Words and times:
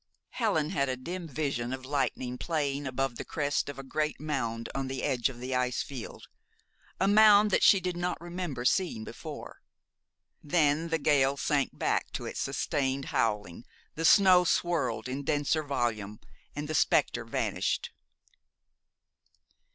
Helen 0.31 0.71
had 0.71 0.89
a 0.89 0.97
dim 0.97 1.27
vision 1.27 1.71
of 1.73 1.85
lightning 1.85 2.39
playing 2.39 2.87
above 2.87 3.17
the 3.17 3.23
crest 3.23 3.69
of 3.69 3.77
a 3.77 3.83
great 3.83 4.19
mound 4.19 4.67
on 4.73 4.87
the 4.87 5.03
edge 5.03 5.29
of 5.29 5.39
the 5.39 5.53
ice 5.53 5.83
field, 5.83 6.27
a 6.99 7.07
mound 7.07 7.51
that 7.51 7.61
she 7.61 7.79
did 7.79 7.95
not 7.95 8.19
remember 8.19 8.65
seeing 8.65 9.03
before. 9.03 9.61
Then 10.41 10.87
the 10.87 10.97
gale 10.97 11.37
sank 11.37 11.77
back 11.77 12.09
to 12.13 12.25
its 12.25 12.39
sustained 12.39 13.05
howling, 13.13 13.63
the 13.93 14.03
snow 14.03 14.43
swirled 14.43 15.07
in 15.07 15.21
denser 15.21 15.61
volume, 15.61 16.19
and 16.55 16.67
the 16.67 16.73
specter 16.73 17.23
vanished. 17.23 17.91